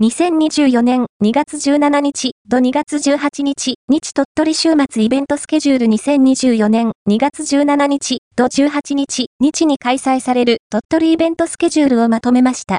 [0.00, 12.78] 2024年2月17日と2月18日、日鳥取週末イベントスケジュール2024年2月17日と18日、日に開催される鳥取イベントスケジュールをまとめました。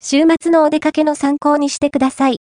[0.00, 2.36] 週末のお出かけの参考にしてください。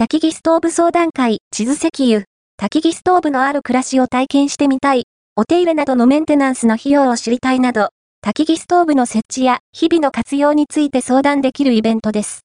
[0.00, 2.26] 焚き木ストーブ相談会、地図石油、
[2.62, 7.88] 焚き木ストーブのある暮らしを体験してみたい、お手入れなどのメンテナンスの費用を知りたいなど、
[8.24, 12.43] 焚き木ストーブの設置や日々の活用について相談できるイベントです。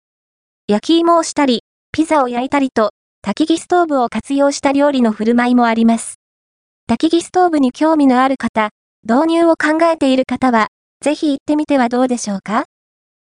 [0.69, 2.91] 焼き芋をしたり、ピザを焼いたりと、
[3.25, 6.19] 焚き木ストーブを活用した料理の振る舞いもあります。
[6.87, 8.69] 焚き木ストーブに興味のある方、
[9.01, 10.67] 導入を考えている方は、
[11.01, 12.65] ぜひ行ってみてはどうでしょうか？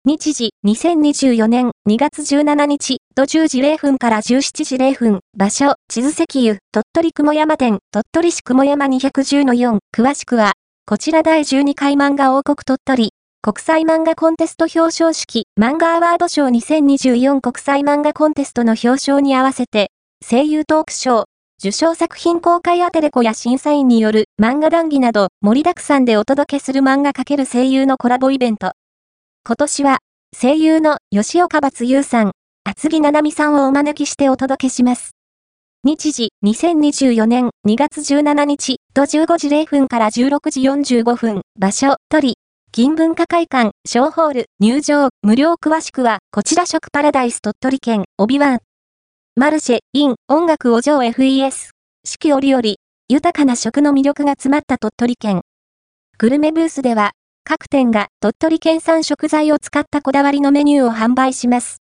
[0.07, 10.53] 日時、2024年2月17日、土10時0分から17時0分、場所、地図石油、鳥取雲山店、鳥取市雲山210-4、詳しくは、
[10.87, 13.11] こちら第12回漫画王国鳥取、
[13.47, 19.93] 国際漫画コンテスト表彰式、漫画アワード賞2024国際漫画コンテストの表彰に合わせて、
[20.29, 21.25] 声優トークショー、
[21.61, 28.73] 受賞作品公開アテレコや審査員による漫画談義など盛りだくさんでお届けする漫画×声優のコラボイベント。
[29.47, 29.99] 今年は、
[30.37, 32.33] 声優の吉岡松優さん、
[32.65, 35.13] 厚木七海さんをお招きしてお届けします。
[35.85, 42.35] 日時、2024年2月17日、と15時0分から16時45分、場所、鳥、
[42.77, 48.59] 金文化会館、小ホール、入場、無料詳しくは、こちら食パラダイス鳥取県、帯湾。
[49.35, 51.71] マルシェ、イン、音楽お嬢 FES。
[52.05, 52.63] 四季折々、
[53.09, 55.41] 豊かな食の魅力が詰まった鳥取県。
[56.19, 57.13] グルメブースでは、
[57.45, 61.79] 各店が鳥取県産食材を使ったこだわりのメニューを販売します。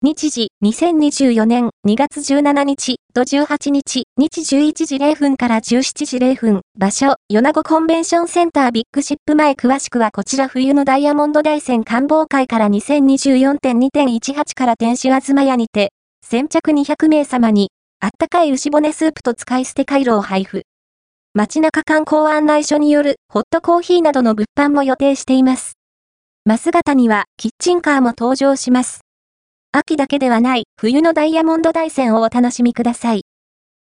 [0.00, 15.90] 日時、2024年2月17日と18日、日11時0分から17時0分、場所、米子コンベンションセンタービッグシップ前詳しくはこちら冬のダイヤモンド大戦官房会から2024.2.18から天使あずま屋にて、
[16.24, 20.62] 先着200名様に、あったかい牛骨スープと使い捨て回路を配布。
[21.34, 25.72] 街中観光案内所によるホットコーヒーなどの物販も予定しています。
[26.44, 29.00] マス型にはキッチンカーも登場します。
[29.70, 33.24] 秋だけではない冬のダイヤモンド大戦をお楽しみください。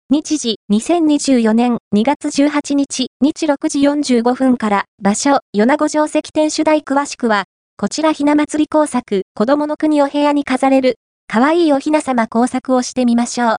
[0.08, 7.44] 日時、2024年2月18日、日6時45分から、場所、米子城石天主台詳しくは、
[7.76, 10.96] こちらひな祭り工作、子供の国お部屋に飾れる、
[11.26, 13.52] かわいいおひな様工作をしてみましょう。